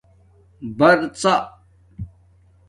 [0.77, 1.33] برڎا